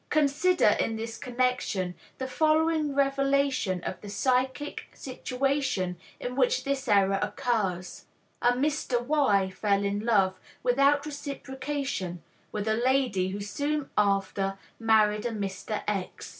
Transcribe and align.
Consider 0.09 0.69
in 0.79 0.95
this 0.95 1.15
connection 1.15 1.93
the 2.17 2.25
following 2.27 2.95
revelation 2.95 3.83
of 3.83 4.01
the 4.01 4.09
psychic 4.09 4.87
situation 4.95 5.95
in 6.19 6.35
which 6.35 6.63
this 6.63 6.87
error 6.87 7.19
occurs: 7.21 8.05
"A 8.41 8.53
Mr. 8.53 8.99
Y. 8.99 9.51
fell 9.51 9.83
in 9.83 9.99
love, 10.03 10.39
without 10.63 11.05
reciprocation, 11.05 12.23
with 12.51 12.67
a 12.67 12.73
lady 12.73 13.27
who 13.29 13.41
soon 13.41 13.91
after 13.95 14.57
married 14.79 15.27
a 15.27 15.31
Mr. 15.31 15.83
X. 15.87 16.29